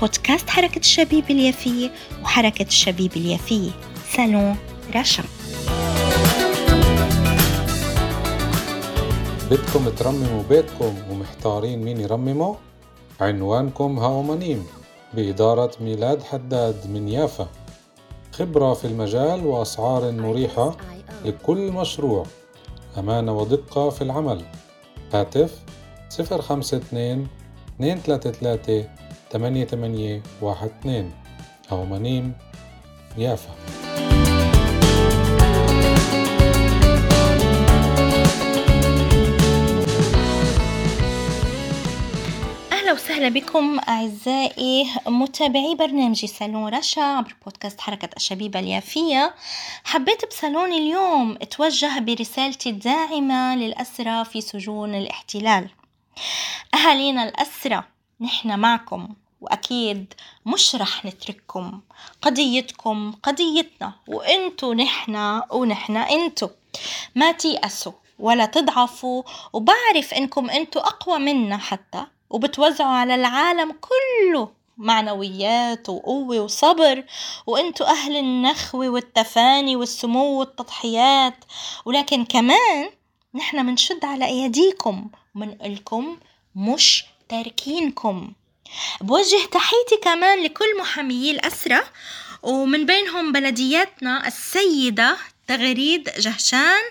بودكاست 0.00 0.50
حركة 0.50 0.78
الشبيب 0.78 1.30
اليافية 1.30 1.90
وحركة 2.22 2.62
الشبيب 2.62 3.12
اليافية 3.16 3.70
سالون 4.12 4.56
رشا 4.96 5.22
بدكم 9.50 9.88
ترمموا 9.88 10.42
بيتكم 10.48 10.94
ومحتارين 11.10 11.82
مين 11.82 12.00
يرممه؟ 12.00 12.56
عنوانكم 13.20 13.98
هاومانيم 13.98 14.66
بإدارة 15.14 15.70
ميلاد 15.80 16.22
حداد 16.22 16.86
من 16.86 17.08
يافا. 17.08 17.48
خبرة 18.32 18.74
في 18.74 18.84
المجال 18.84 19.46
وأسعار 19.46 20.12
مريحة 20.12 20.76
لكل 21.24 21.72
مشروع. 21.72 22.26
أمانة 22.98 23.38
ودقة 23.38 23.90
في 23.90 24.02
العمل. 24.02 24.44
هاتف 25.12 25.58
052 26.20 27.28
233 27.80 28.99
8812 29.32 31.10
أو 31.72 31.84
منيم 31.84 32.34
يافا. 33.18 33.54
أهلا 42.72 42.92
وسهلا 42.92 43.28
بكم 43.28 43.80
أعزائي 43.88 44.90
متابعي 45.06 45.74
برنامج 45.74 46.24
صالون 46.24 46.74
رشا 46.74 47.02
عبر 47.02 47.34
بودكاست 47.44 47.80
حركة 47.80 48.08
الشبيبة 48.16 48.60
اليافية. 48.60 49.34
حبيت 49.84 50.28
بصالون 50.28 50.72
اليوم 50.72 51.38
أتوجه 51.42 51.98
برسالتي 51.98 52.70
الداعمة 52.70 53.56
للأسرى 53.56 54.24
في 54.24 54.40
سجون 54.40 54.94
الاحتلال. 54.94 55.70
أهالينا 56.74 57.28
الأسرى 57.28 57.84
نحن 58.20 58.58
معكم 58.58 59.08
وأكيد 59.40 60.14
مش 60.46 60.74
رح 60.74 61.04
نترككم. 61.04 61.80
قضيتكم 62.22 63.12
قضيتنا 63.22 63.92
وإنتو 64.08 64.72
نحنا 64.72 65.46
ونحنا 65.52 66.10
إنتو 66.10 66.48
ما 67.14 67.32
تيأسوا 67.32 67.92
ولا 68.18 68.46
تضعفوا 68.46 69.22
وبعرف 69.52 70.14
إنكم 70.14 70.50
إنتو 70.50 70.80
أقوى 70.80 71.18
منا 71.18 71.56
حتى 71.56 72.06
وبتوزعوا 72.30 72.90
على 72.90 73.14
العالم 73.14 73.72
كله 73.80 74.48
معنويات 74.76 75.88
وقوة 75.88 76.40
وصبر. 76.40 77.04
وانتو 77.46 77.84
أهل 77.84 78.16
النخوة 78.16 78.88
والتفاني 78.88 79.76
والسمو 79.76 80.38
والتضحيات. 80.38 81.44
ولكن 81.84 82.24
كمان 82.24 82.90
نحن 83.34 83.66
منشد 83.66 84.04
على 84.04 84.24
أيديكم 84.26 85.10
ومنقلكم 85.34 86.16
مش 86.56 87.04
تاركينكم 87.30 88.32
بوجه 89.00 89.46
تحيتي 89.52 89.96
كمان 90.02 90.42
لكل 90.44 90.78
محاميي 90.80 91.30
الأسرة 91.30 91.84
ومن 92.42 92.86
بينهم 92.86 93.32
بلدياتنا 93.32 94.26
السيدة 94.26 95.16
تغريد 95.48 96.10
جهشان 96.18 96.82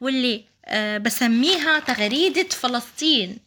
واللي 0.00 0.44
آه، 0.64 0.98
بسميها 0.98 1.78
تغريدة 1.78 2.48
فلسطين. 2.48 3.38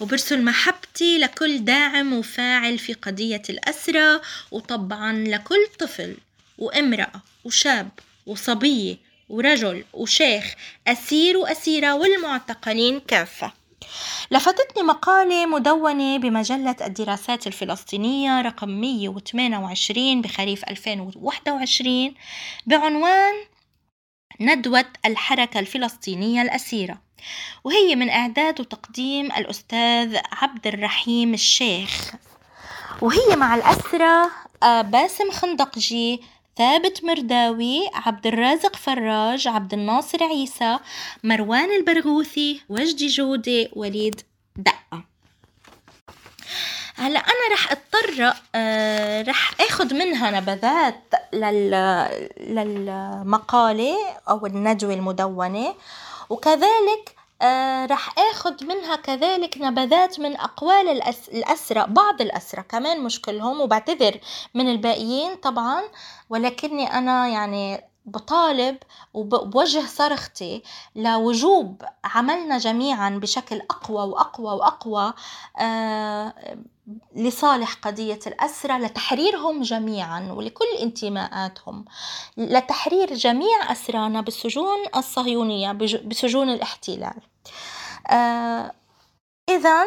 وبرسل 0.00 0.44
محبتي 0.44 1.18
لكل 1.18 1.64
داعم 1.64 2.12
وفاعل 2.12 2.78
في 2.78 2.94
قضية 2.94 3.42
الأسرة 3.50 4.22
وطبعا 4.50 5.12
لكل 5.12 5.66
طفل 5.78 6.16
وامرأة 6.58 7.22
وشاب 7.44 7.88
وصبية 8.26 8.96
ورجل 9.28 9.84
وشيخ 9.92 10.54
أسير 10.86 11.36
وأسيرة 11.36 11.94
والمعتقلين 11.94 13.00
كافة. 13.00 13.61
لفتتني 14.30 14.82
مقالة 14.82 15.46
مدونة 15.46 16.18
بمجلة 16.18 16.76
الدراسات 16.80 17.46
الفلسطينية 17.46 18.40
رقم 18.40 18.68
128 18.68 20.22
بخريف 20.22 20.64
2021 20.64 22.14
بعنوان 22.66 23.34
ندوة 24.40 24.84
الحركة 25.06 25.60
الفلسطينية 25.60 26.42
الأسيرة. 26.42 26.98
وهي 27.64 27.96
من 27.96 28.10
إعداد 28.10 28.60
وتقديم 28.60 29.26
الأستاذ 29.26 30.16
عبد 30.32 30.66
الرحيم 30.66 31.34
الشيخ. 31.34 32.14
وهي 33.00 33.36
مع 33.36 33.54
الأسرة 33.54 34.30
آه، 34.62 34.82
باسم 34.82 35.30
خندقجي 35.30 36.22
ثابت 36.56 37.04
مرداوي 37.04 37.90
عبد 37.94 38.26
الرازق 38.26 38.76
فراج 38.76 39.48
عبد 39.48 39.74
الناصر 39.74 40.24
عيسى 40.24 40.78
مروان 41.24 41.76
البرغوثي 41.76 42.60
وجدي 42.68 43.06
جودة 43.06 43.68
وليد 43.72 44.20
دقة. 44.56 45.04
هلا 46.94 47.18
أنا 47.18 47.54
رح 47.54 47.72
أضطر 47.72 48.34
آه 48.54 49.22
رح 49.22 49.60
آخذ 49.60 49.94
منها 49.94 50.30
نبذات 50.40 51.14
لل 51.32 51.70
للمقالة 52.40 53.94
أو 54.28 54.46
الندوه 54.46 54.94
المدونة. 54.94 55.74
وكذلك 56.30 57.16
آه 57.42 57.86
رح 57.86 58.14
اخذ 58.18 58.64
منها 58.64 58.96
كذلك 58.96 59.58
نبذات 59.60 60.20
من 60.20 60.36
أقوال 60.36 60.88
الأس... 60.88 61.28
الاسرى 61.28 61.86
بعض 61.88 62.20
الاسرى 62.20 62.62
كمان 62.62 63.00
مش 63.04 63.20
كلهم 63.22 63.60
وبعتذر 63.60 64.20
من 64.54 64.68
الباقيين 64.68 65.34
طبعا 65.34 65.82
ولكني 66.30 66.98
أنا 66.98 67.28
يعني 67.28 67.84
بطالب 68.06 68.76
وبوجه 69.14 69.86
صرختي 69.86 70.62
لوجوب 70.96 71.82
عملنا 72.04 72.58
جميعا 72.58 73.10
بشكل 73.10 73.60
أقوى 73.70 74.08
وأقوى 74.08 74.52
وأقوى 74.54 75.12
آه 75.58 76.34
لصالح 77.16 77.74
قضية 77.74 78.18
الأسرة 78.26 78.78
لتحريرهم 78.78 79.62
جميعا 79.62 80.32
ولكل 80.32 80.64
انتماءاتهم 80.82 81.84
لتحرير 82.36 83.14
جميع 83.14 83.72
أسرانا 83.72 84.20
بالسجون 84.20 84.78
الصهيونية 84.96 85.72
بسجون 86.06 86.50
الاحتلال. 86.50 87.31
آه 88.10 88.72
إذا 89.48 89.84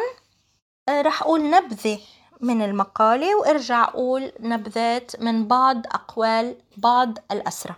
آه 0.88 1.02
رح 1.02 1.22
أقول 1.22 1.50
نبذة 1.50 1.98
من 2.40 2.62
المقالة 2.62 3.36
وإرجع 3.36 3.84
أقول 3.84 4.32
نبذات 4.40 5.22
من 5.22 5.48
بعض 5.48 5.86
أقوال 5.86 6.56
بعض 6.76 7.18
الأسرة. 7.30 7.76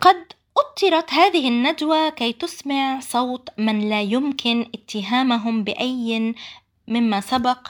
قد 0.00 0.32
أطرت 0.56 1.12
هذه 1.12 1.48
الندوة 1.48 2.08
كي 2.08 2.32
تسمع 2.32 3.00
صوت 3.00 3.48
من 3.58 3.88
لا 3.88 4.02
يمكن 4.02 4.70
اتهامهم 4.74 5.64
بأي 5.64 6.34
مما 6.88 7.20
سبق 7.20 7.68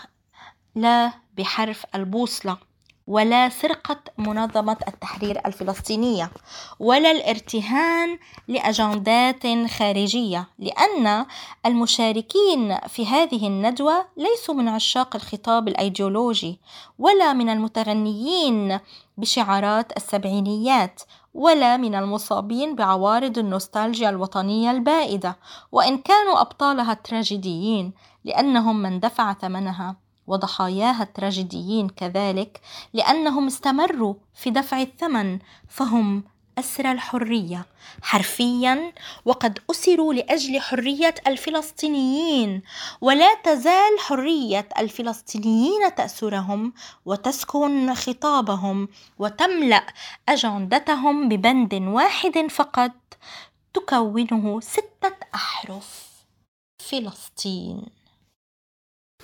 لا 0.75 1.13
بحرف 1.37 1.87
البوصلة. 1.95 2.68
ولا 3.09 3.49
سرقة 3.49 4.01
منظمة 4.19 4.77
التحرير 4.89 5.41
الفلسطينية 5.47 6.31
ولا 6.79 7.11
الارتهان 7.11 8.19
لأجندات 8.49 9.43
خارجية 9.79 10.49
لأن 10.59 11.27
المشاركين 11.67 12.79
في 12.89 13.07
هذه 13.07 13.47
الندوة 13.47 14.07
ليسوا 14.17 14.55
من 14.55 14.69
عشاق 14.69 15.17
الخطاب 15.17 15.69
الأيديولوجي 15.69 16.61
ولا 16.99 17.32
من 17.32 17.49
المتغنيين 17.49 18.79
بشعارات 19.19 19.97
السبعينيات 19.97 21.03
ولا 21.35 21.77
من 21.77 21.94
المصابين 21.94 22.75
بعوارض 22.75 23.38
النوستالجيا 23.38 24.11
الوطنية 24.11 24.71
البائدة 24.71 25.37
وإن 25.73 25.99
كانوا 25.99 26.41
أبطالها 26.41 26.93
التراجيديين 26.93 27.93
لأنهم 28.25 28.82
من 28.82 29.00
دفع 29.00 29.32
ثمنها. 29.32 30.07
وضحاياها 30.29 31.03
التراجيديين 31.03 31.89
كذلك 31.89 32.61
لأنهم 32.93 33.47
استمروا 33.47 34.15
في 34.35 34.51
دفع 34.51 34.81
الثمن 34.83 35.39
فهم 35.69 36.25
أسر 36.59 36.93
الحرية. 36.93 37.67
حرفيا 38.03 38.93
وقد 39.25 39.59
أسروا 39.71 40.15
لأجل 40.15 40.61
حرية 40.61 41.15
الفلسطينيين. 41.27 42.63
ولا 43.01 43.35
تزال 43.35 43.99
حرية 43.99 44.69
الفلسطينيين 44.79 45.95
تأسرهم 45.95 46.73
وتسكن 47.07 47.95
خطابهم 47.95 48.89
وتملأ 49.19 49.87
أجندتهم 50.29 51.29
ببند 51.29 51.75
واحد 51.75 52.47
فقط 52.51 52.93
تكونه 53.75 54.61
ستة 54.61 55.17
أحرف 55.35 56.09
فلسطين. 56.79 57.87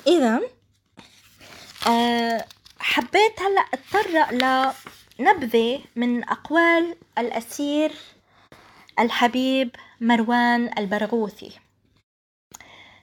إذا 0.06 0.40
آه، 1.86 2.44
حبيت 2.78 3.40
هلأ 3.40 3.64
أتطرق 3.74 4.30
لنبذة 5.18 5.80
من 5.96 6.24
أقوال 6.24 6.96
الأسير 7.18 7.92
الحبيب 8.98 9.70
مروان 10.00 10.78
البرغوثي. 10.78 11.50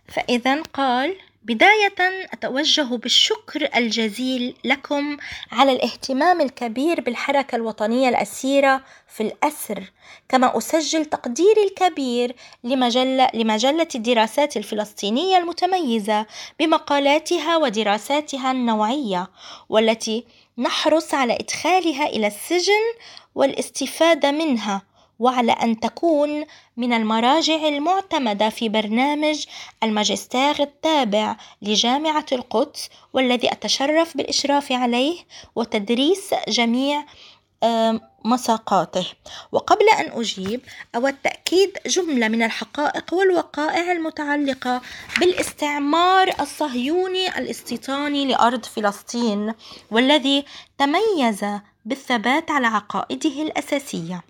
فإذا 0.08 0.62
قال 0.62 1.18
بداية 1.44 2.28
أتوجه 2.34 2.96
بالشكر 2.96 3.70
الجزيل 3.76 4.56
لكم 4.64 5.18
على 5.52 5.72
الاهتمام 5.72 6.42
الكبير 6.42 7.02
بالحركة 7.02 7.56
الوطنية 7.56 8.10
الأسيرة 8.10 8.82
في 9.08 9.24
الأسر، 9.24 9.92
كما 10.30 10.58
أسجل 10.58 11.06
تقديري 11.06 11.64
الكبير 11.64 12.36
لمجلة 12.64 13.30
لمجلة 13.34 13.88
الدراسات 13.96 14.58
الفلسطينية 14.58 15.38
المتميزة 15.38 16.26
بمقالاتها 16.60 17.58
ودراساتها 17.58 18.52
النوعية، 18.52 19.28
والتي 19.70 20.26
نحرص 20.58 21.14
على 21.14 21.34
إدخالها 21.34 22.06
إلى 22.06 22.28
السجن 22.28 22.84
والاستفادة 23.36 24.32
منها. 24.32 24.91
وعلى 25.22 25.52
أن 25.52 25.80
تكون 25.80 26.46
من 26.78 26.94
المراجع 26.94 27.68
المعتمدة 27.68 28.50
في 28.50 28.70
برنامج 28.70 29.46
الماجستير 29.84 30.64
التابع 30.64 31.38
لجامعة 31.62 32.26
القدس 32.32 32.90
والذي 33.14 33.52
أتشرف 33.52 34.18
بالإشراف 34.18 34.72
عليه 34.72 35.18
وتدريس 35.56 36.34
جميع 36.48 37.06
مساقاته. 38.26 39.06
وقبل 39.52 39.90
أن 39.90 40.20
أجيب 40.20 40.62
أود 40.96 41.16
تأكيد 41.24 41.78
جملة 41.86 42.28
من 42.28 42.44
الحقائق 42.44 43.14
والوقائع 43.14 43.92
المتعلقة 43.92 44.82
بالاستعمار 45.20 46.34
الصهيوني 46.40 47.38
الاستيطاني 47.38 48.26
لأرض 48.26 48.66
فلسطين 48.66 49.54
والذي 49.92 50.46
تميز 50.78 51.46
بالثبات 51.86 52.52
على 52.52 52.68
عقائده 52.68 53.42
الأساسية. 53.42 54.24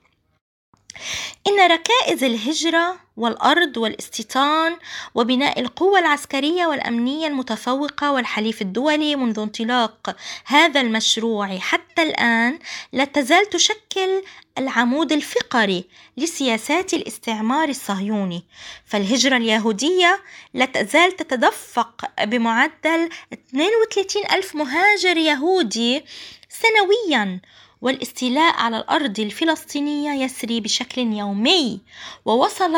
إن 1.48 1.72
ركائز 1.72 2.24
الهجرة 2.24 3.00
والأرض 3.18 3.78
والاستيطان 3.78 4.78
وبناء 5.16 5.60
القوة 5.60 6.00
العسكرية 6.00 6.66
والأمنية 6.66 7.28
المتفوقة 7.28 8.12
والحليف 8.12 8.62
الدولي 8.62 9.16
منذ 9.16 9.40
انطلاق 9.40 10.16
هذا 10.46 10.82
المشروع 10.82 11.58
حتى 11.58 12.04
الآن 12.04 12.60
لا 12.94 13.06
تزال 13.06 13.50
تشكل 13.50 14.24
العمود 14.58 15.12
الفقري 15.12 15.86
لسياسات 16.18 16.94
الاستعمار 16.94 17.70
الصهيوني 17.70 18.44
فالهجرة 18.86 19.38
اليهودية 19.38 20.22
لا 20.54 20.66
تزال 20.66 21.16
تتدفق 21.16 22.06
بمعدل 22.24 23.10
32 23.34 24.24
ألف 24.32 24.56
مهاجر 24.56 25.18
يهودي 25.18 26.06
سنويا 26.50 27.42
والاستيلاء 27.82 28.54
على 28.56 28.78
الأرض 28.78 29.20
الفلسطينية 29.20 30.24
يسري 30.24 30.62
بشكل 30.62 31.02
يومي 31.02 31.80
ووصل 32.26 32.76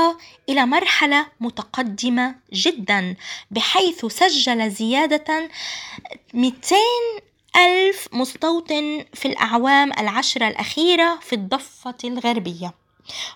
إلى 0.50 0.66
مرحلة 0.66 1.26
متقدمة 1.40 2.36
جدا 2.54 3.16
بحيث 3.52 4.06
سجل 4.06 4.70
زيادة 4.72 5.50
200 6.34 6.76
ألف 7.58 8.08
مستوطن 8.14 9.06
في 9.14 9.28
الأعوام 9.28 9.92
العشرة 10.00 10.48
الأخيرة 10.48 11.20
في 11.22 11.34
الضفة 11.34 11.96
الغربية. 12.04 12.74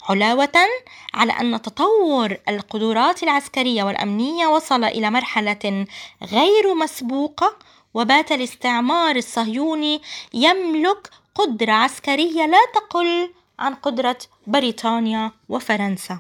علاوة 0.10 0.68
على 1.14 1.34
أن 1.34 1.62
تطور 1.62 2.38
القدرات 2.50 3.24
العسكرية 3.24 3.84
والأمنية 3.84 4.48
وصل 4.48 4.84
إلى 4.84 5.12
مرحلة 5.12 5.86
غير 6.24 6.76
مسبوقة 6.76 7.58
وبات 7.94 8.32
الاستعمار 8.32 9.16
الصهيوني 9.16 10.02
يملك 10.34 11.10
قدرة 11.38 11.72
عسكرية 11.72 12.46
لا 12.46 12.58
تقل 12.74 13.30
عن 13.60 13.74
قدرة 13.74 14.18
بريطانيا 14.48 15.32
وفرنسا. 15.50 16.20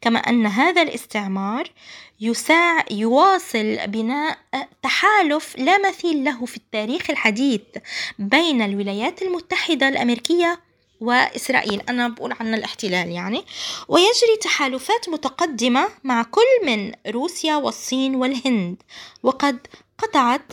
كما 0.00 0.18
أن 0.18 0.46
هذا 0.46 0.82
الاستعمار 0.82 1.70
يساع 2.20 2.84
يواصل 2.90 3.78
بناء 3.86 4.38
تحالف 4.82 5.56
لا 5.58 5.88
مثيل 5.88 6.24
له 6.24 6.46
في 6.46 6.56
التاريخ 6.56 7.10
الحديث 7.10 7.60
بين 8.18 8.62
الولايات 8.62 9.22
المتحدة 9.22 9.88
الأمريكية 9.88 10.60
وإسرائيل. 11.00 11.82
أنا 11.88 12.08
بقول 12.08 12.32
عن 12.40 12.54
الاحتلال 12.54 13.08
يعني. 13.08 13.44
ويجري 13.88 14.36
تحالفات 14.40 15.08
متقدمة 15.08 15.88
مع 16.04 16.22
كل 16.22 16.66
من 16.66 16.92
روسيا 17.08 17.56
والصين 17.56 18.14
والهند. 18.14 18.82
وقد 19.22 19.66
قطعت 19.98 20.52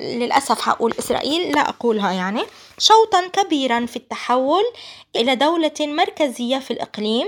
للأسف 0.00 0.60
حقول 0.60 0.94
إسرائيل 0.98 1.54
لا 1.54 1.68
أقولها 1.68 2.12
يعني. 2.12 2.42
شوطا 2.78 3.28
كبيرا 3.28 3.86
في 3.86 3.96
التحول 3.96 4.62
إلى 5.16 5.36
دولة 5.36 5.74
مركزية 5.80 6.58
في 6.58 6.70
الإقليم 6.70 7.26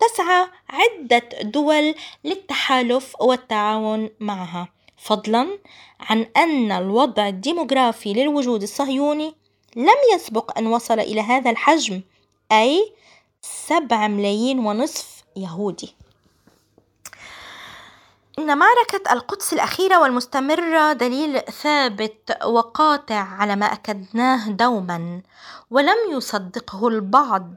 تسعى 0.00 0.46
عدة 0.70 1.28
دول 1.42 1.94
للتحالف 2.24 3.20
والتعاون 3.20 4.10
معها. 4.20 4.68
فضلا 4.98 5.58
عن 6.00 6.26
أن 6.36 6.72
الوضع 6.72 7.28
الديموغرافي 7.28 8.12
للوجود 8.12 8.62
الصهيوني 8.62 9.34
لم 9.76 9.96
يسبق 10.14 10.58
أن 10.58 10.66
وصل 10.66 11.00
إلى 11.00 11.20
هذا 11.20 11.50
الحجم 11.50 12.00
أي 12.52 12.92
سبع 13.42 14.06
ملايين 14.06 14.58
ونصف 14.58 15.24
يهودي. 15.36 15.94
إن 18.38 18.58
معركة 18.58 19.12
القدس 19.12 19.52
الأخيرة 19.52 20.00
والمستمرة 20.00 20.92
دليل 20.92 21.40
ثابت 21.40 22.38
وقاطع 22.44 23.14
على 23.14 23.56
ما 23.56 23.66
أكدناه 23.66 24.48
دوما 24.48 25.22
ولم 25.70 25.96
يصدقه 26.10 26.88
البعض 26.88 27.54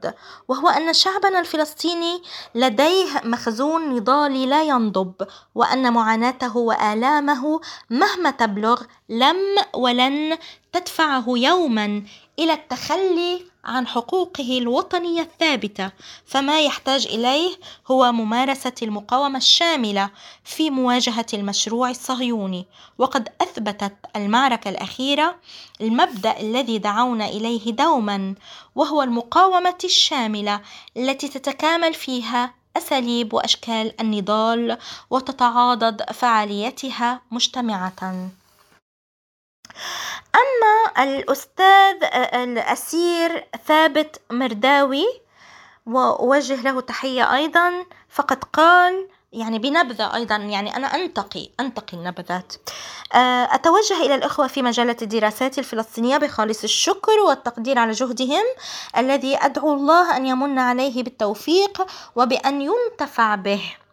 وهو 0.48 0.68
أن 0.68 0.92
شعبنا 0.92 1.40
الفلسطيني 1.40 2.22
لديه 2.54 3.20
مخزون 3.24 3.94
نضالي 3.94 4.46
لا 4.46 4.62
ينضب 4.62 5.14
وأن 5.54 5.92
معاناته 5.92 6.56
وآلامه 6.56 7.60
مهما 7.90 8.30
تبلغ 8.30 8.82
لم 9.08 9.36
ولن 9.74 10.38
تدفعه 10.72 11.24
يوما 11.28 12.02
إلى 12.40 12.52
التخلي 12.52 13.42
عن 13.64 13.86
حقوقه 13.86 14.58
الوطنية 14.58 15.22
الثابتة 15.22 15.90
فما 16.26 16.60
يحتاج 16.60 17.06
إليه 17.06 17.56
هو 17.90 18.12
ممارسة 18.12 18.72
المقاومة 18.82 19.38
الشاملة 19.38 20.10
في 20.44 20.70
مواجهة 20.70 21.26
المشروع 21.34 21.90
الصهيوني. 21.90 22.66
وقد 22.98 23.28
أثبتت 23.40 23.92
المعركة 24.16 24.68
الأخيرة 24.68 25.36
المبدأ 25.80 26.40
الذي 26.40 26.78
دعونا 26.78 27.28
إليه 27.28 27.72
دوما 27.72 28.34
وهو 28.74 29.02
المقاومة 29.02 29.78
الشاملة 29.84 30.60
التي 30.96 31.28
تتكامل 31.28 31.94
فيها 31.94 32.54
أساليب 32.76 33.34
وأشكال 33.34 34.00
النضال 34.00 34.78
وتتعاضد 35.10 36.02
فعاليتها 36.02 37.20
مجتمعة. 37.30 38.30
أما 40.34 41.04
الأستاذ 41.04 42.04
الأسير 42.34 43.46
ثابت 43.66 44.20
مرداوي 44.30 45.06
وأوجه 45.86 46.62
له 46.62 46.80
تحية 46.80 47.34
أيضا 47.34 47.72
فقد 48.08 48.44
قال 48.44 49.08
يعني 49.32 49.58
بنبذة 49.58 50.14
أيضا 50.14 50.36
يعني 50.36 50.76
أنا 50.76 50.86
أنتقي 50.86 51.48
أنتقي 51.60 51.96
النبذات. 51.96 52.52
أتوجه 53.54 54.02
إلى 54.02 54.14
الإخوة 54.14 54.46
في 54.46 54.62
مجلة 54.62 54.96
الدراسات 55.02 55.58
الفلسطينية 55.58 56.16
بخالص 56.16 56.62
الشكر 56.62 57.20
والتقدير 57.28 57.78
على 57.78 57.92
جهدهم 57.92 58.44
الذي 58.96 59.36
أدعو 59.36 59.74
الله 59.74 60.16
أن 60.16 60.26
يمن 60.26 60.58
عليه 60.58 61.02
بالتوفيق 61.02 61.86
وبأن 62.16 62.62
ينتفع 62.62 63.34
به. 63.34 63.62
آه، 63.62 63.89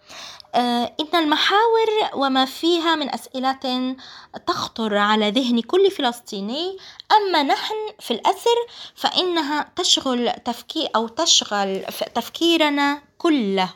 إن 0.56 1.16
المحاور 1.16 1.89
وما 2.13 2.46
فيها 2.46 2.96
من 2.96 3.13
أسئلة 3.13 3.96
تخطر 4.48 4.98
على 4.98 5.32
ذهن 5.32 5.62
كل 5.62 5.92
فلسطيني. 5.92 6.77
أما 7.12 7.44
نحن 7.44 7.75
في 8.00 8.12
الأسر 8.12 8.58
فإنها 8.96 9.72
تشغل 9.75 10.32
تفكير 10.46 10.89
أو 10.96 11.08
تشغل 11.08 11.84
تفكيرنا 12.16 13.01
كله 13.18 13.74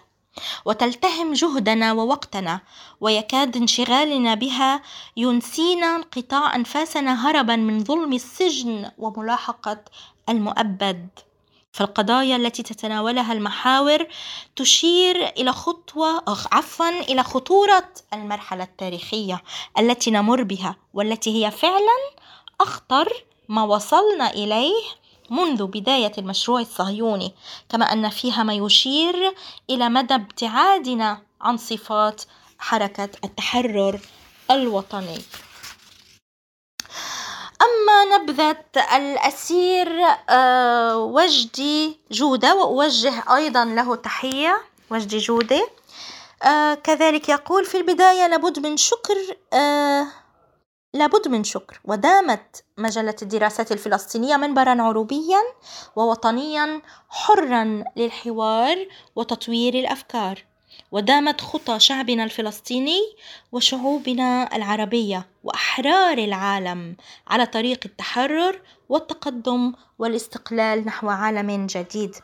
وتلتهم 0.65 1.33
جهدنا 1.33 1.93
ووقتنا 1.93 2.61
ويكاد 3.01 3.57
انشغالنا 3.57 4.33
بها 4.33 4.81
ينسينا 5.17 5.95
انقطاع 5.95 6.55
أنفاسنا 6.55 7.29
هربا 7.29 7.55
من 7.55 7.83
ظلم 7.83 8.13
السجن 8.13 8.91
وملاحقة 8.97 9.77
المؤبد. 10.29 11.09
فالقضايا 11.71 12.35
التي 12.35 12.63
تتناولها 12.63 13.33
المحاور 13.33 14.07
تشير 14.55 15.27
إلى 15.27 15.51
خطوة 15.51 16.23
عفوا 16.51 16.89
إلى 16.89 17.23
خطورة 17.23 17.89
المرحلة 18.13 18.63
التاريخية 18.63 19.41
التي 19.79 20.11
نمر 20.11 20.43
بها 20.43 20.75
والتي 20.93 21.45
هي 21.45 21.51
فعلا 21.51 21.97
أخطر 22.61 23.13
ما 23.49 23.63
وصلنا 23.63 24.29
إليه 24.29 24.83
منذ 25.29 25.65
بداية 25.65 26.11
المشروع 26.17 26.59
الصهيوني 26.59 27.33
كما 27.69 27.85
أن 27.85 28.09
فيها 28.09 28.43
ما 28.43 28.53
يشير 28.53 29.33
إلى 29.69 29.89
مدى 29.89 30.15
ابتعادنا 30.15 31.21
عن 31.41 31.57
صفات 31.57 32.21
حركة 32.59 33.09
التحرر 33.23 33.99
الوطني. 34.51 35.21
نبذة 38.11 38.57
الأسير 38.95 39.87
آه، 40.29 40.97
وجدي 40.97 41.99
جودة 42.11 42.55
وأوجه 42.55 43.35
أيضا 43.35 43.65
له 43.65 43.95
تحية 43.95 44.61
وجدي 44.91 45.17
جودة. 45.17 45.67
آه، 46.43 46.73
كذلك 46.73 47.29
يقول 47.29 47.65
في 47.65 47.77
البداية 47.77 48.27
لابد 48.27 48.59
من 48.59 48.77
شكر 48.77 49.15
لابد 50.93 51.27
من 51.27 51.43
شكر. 51.43 51.81
ودامت 51.85 52.63
مجلة 52.77 53.15
الدراسات 53.21 53.71
الفلسطينية 53.71 54.37
منبرا 54.37 54.81
عروبيا 54.81 55.41
ووطنيا 55.95 56.81
حرا 57.09 57.83
للحوار 57.95 58.87
وتطوير 59.15 59.73
الأفكار. 59.73 60.50
ودامت 60.91 61.41
خطى 61.41 61.79
شعبنا 61.79 62.23
الفلسطيني 62.23 62.99
وشعوبنا 63.51 64.55
العربية 64.55 65.27
وأحرار 65.43 66.17
العالم 66.17 66.95
على 67.27 67.45
طريق 67.45 67.79
التحرر 67.85 68.61
والتقدم 68.89 69.73
والاستقلال 69.99 70.85
نحو 70.85 71.09
عالم 71.09 71.65
جديد. 71.65 72.15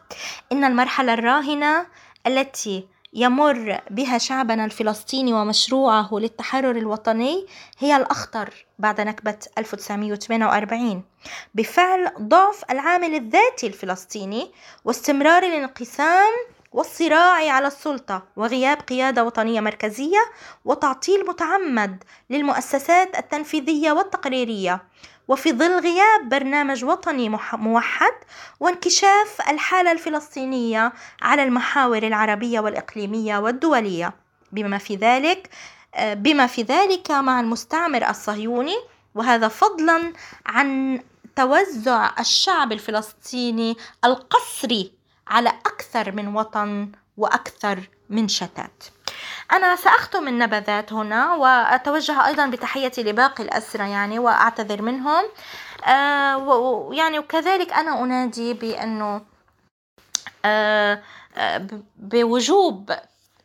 إن 0.51 0.63
المرحلة 0.63 1.13
الراهنة 1.13 1.87
التي 2.27 2.87
يمر 3.13 3.81
بها 3.89 4.17
شعبنا 4.17 4.65
الفلسطيني 4.65 5.33
ومشروعه 5.33 6.09
للتحرر 6.11 6.77
الوطني 6.77 7.45
هي 7.79 7.97
الأخطر 7.97 8.65
بعد 8.79 9.01
نكبة 9.01 9.37
1948 9.57 11.03
بفعل 11.55 12.11
ضعف 12.21 12.63
العامل 12.71 13.15
الذاتي 13.15 13.67
الفلسطيني 13.67 14.51
واستمرار 14.85 15.43
الانقسام 15.43 16.33
والصراع 16.71 17.51
على 17.51 17.67
السلطة 17.67 18.23
وغياب 18.35 18.77
قيادة 18.77 19.23
وطنية 19.23 19.61
مركزية 19.61 20.19
وتعطيل 20.65 21.25
متعمد 21.27 22.03
للمؤسسات 22.29 23.17
التنفيذية 23.17 23.91
والتقريرية. 23.91 24.83
وفي 25.27 25.53
ظل 25.53 25.79
غياب 25.79 26.29
برنامج 26.29 26.85
وطني 26.85 27.29
موحد 27.53 28.13
وانكشاف 28.59 29.41
الحالة 29.49 29.91
الفلسطينية 29.91 30.93
على 31.21 31.43
المحاور 31.43 32.03
العربية 32.03 32.59
والإقليمية 32.59 33.37
والدولية. 33.37 34.13
بما 34.51 34.77
في 34.77 34.95
ذلك 34.95 35.49
بما 35.99 36.47
في 36.47 36.61
ذلك 36.61 37.11
مع 37.11 37.39
المستعمر 37.39 38.09
الصهيوني 38.09 38.75
وهذا 39.15 39.47
فضلا 39.47 40.13
عن 40.45 40.99
توزع 41.35 42.11
الشعب 42.19 42.71
الفلسطيني 42.71 43.77
القسري 44.05 44.96
على 45.29 45.49
أكثر 45.49 46.11
من 46.11 46.35
وطن 46.35 46.91
وأكثر 47.17 47.89
من 48.09 48.27
شتات. 48.27 48.83
أنا 49.51 49.75
سأختم 49.75 50.27
النبذات 50.27 50.93
هنا 50.93 51.33
وأتوجه 51.33 52.27
أيضا 52.27 52.47
بتحيتي 52.47 53.03
لباقي 53.03 53.43
الأسرة 53.43 53.83
يعني 53.83 54.19
وأعتذر 54.19 54.81
منهم. 54.81 55.23
آه 55.85 56.89
يعني 56.93 57.19
وكذلك 57.19 57.73
أنا 57.73 58.03
أنادي 58.03 58.53
بأنه 58.53 59.21
آه 60.45 61.01
بوجوب 61.97 62.91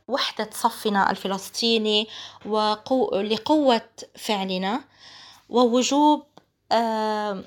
وحدة 0.09 0.51
صفنا 0.53 1.11
الفلسطيني 1.11 2.09
ولقوة 2.47 3.89
فعلنا 4.19 4.81
ووجوب 5.49 6.27
آه 6.73 7.45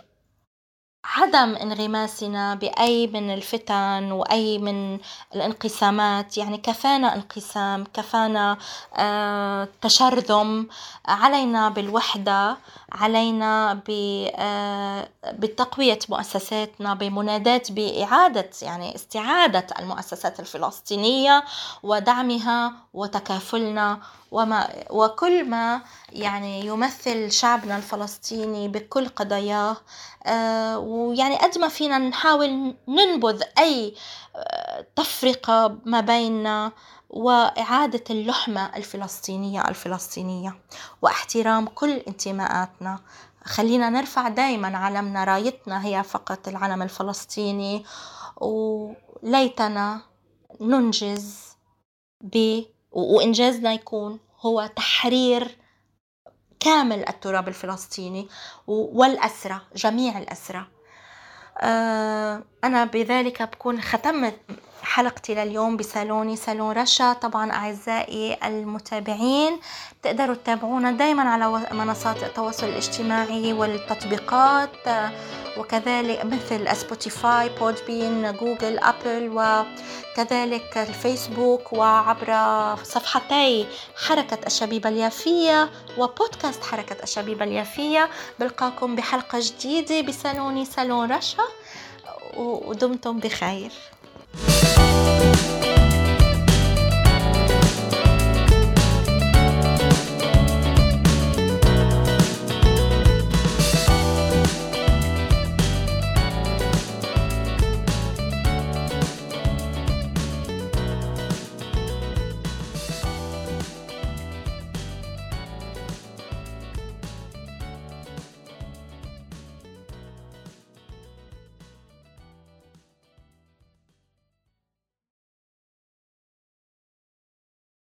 عدم 1.13 1.55
انغماسنا 1.55 2.55
بأي 2.55 3.07
من 3.07 3.33
الفتن 3.33 4.11
وأي 4.11 4.57
من 4.57 4.99
الانقسامات. 5.35 6.37
يعني 6.37 6.57
كفانا 6.57 7.15
انقسام 7.15 7.83
كفانا 7.93 8.57
آه، 8.95 9.67
تشرذم 9.81 10.67
علينا 11.05 11.69
بالوحدة. 11.69 12.57
علينا 12.95 13.81
آه، 13.89 15.09
بتقوية 15.33 15.99
مؤسساتنا 16.09 16.93
بمناداة 16.93 17.61
بإعادة 17.69 18.49
يعني 18.61 18.95
استعادة 18.95 19.67
المؤسسات 19.79 20.39
الفلسطينية 20.39 21.43
ودعمها 21.83 22.73
وتكافلنا 22.93 23.99
وما 24.31 24.69
وكل 24.89 25.49
ما 25.49 25.81
يعني 26.11 26.65
يمثل 26.65 27.31
شعبنا 27.31 27.77
الفلسطيني 27.77 28.67
بكل 28.67 29.07
قضاياه 29.07 29.77
آه، 30.25 30.79
ويعني 30.79 31.35
قد 31.37 31.57
ما 31.57 31.67
فينا 31.67 31.97
نحاول 31.97 32.75
ننبذ 32.87 33.43
أي 33.59 33.95
آه، 34.35 34.85
تفرقة 34.95 35.77
ما 35.85 36.01
بيننا 36.01 36.71
وإعادة 37.09 38.03
اللحمة 38.09 38.75
الفلسطينية 38.75 39.67
الفلسطينية 39.67 40.55
واحترام 41.01 41.65
كل 41.67 41.91
انتماءاتنا. 41.91 42.99
خلينا 43.43 43.89
نرفع 43.89 44.27
دايما 44.27 44.77
علمنا 44.77 45.23
رايتنا 45.23 45.85
هي 45.85 46.03
فقط 46.03 46.47
العلم 46.47 46.81
الفلسطيني. 46.81 47.85
وليتنا 48.37 50.01
ننجز 50.61 51.39
ب 52.21 52.61
وإنجازنا 52.91 53.73
يكون 53.73 54.19
هو 54.39 54.69
تحرير 54.75 55.57
كامل 56.59 57.09
التراب 57.09 57.47
الفلسطيني 57.47 58.27
والأسرة 58.67 59.61
جميع 59.75 60.17
الأسرة. 60.17 60.67
آه، 61.57 62.43
أنا 62.63 62.85
بذلك 62.85 63.41
بكون 63.41 63.81
ختمت 63.81 64.39
حلقتي 64.85 65.35
لليوم 65.35 65.77
بصالوني 65.77 66.35
صالون 66.35 66.71
رشا. 66.71 67.13
طبعا 67.13 67.51
أعزائي 67.51 68.37
المتابعين 68.43 69.59
تقدروا 70.03 70.35
تتابعونا 70.35 70.91
دايما 70.91 71.29
على 71.29 71.67
منصات 71.71 72.23
التواصل 72.23 72.67
الاجتماعي 72.67 73.53
والتطبيقات 73.53 74.71
وكذلك 75.57 76.25
مثل 76.25 76.75
Spotify 76.77 77.49
Podbean 77.49 78.31
Google 78.31 78.79
Apple 78.79 79.29
وكذلك 80.17 80.77
الفيسبوك 80.77 81.73
وعبر 81.73 82.29
صفحتي 82.83 83.67
حركة 84.07 84.37
الشبيبة 84.45 84.89
اليافية 84.89 85.69
وبودكاست 85.97 86.63
حركة 86.63 87.03
الشبيبة 87.03 87.45
اليافية. 87.45 88.09
بلقاكم 88.39 88.95
بحلقة 88.95 89.39
جديدة 89.41 90.01
بصالوني 90.01 90.65
صالون 90.65 91.11
رشا 91.11 91.43
ودمتم 92.37 93.19
بخير. 93.19 93.71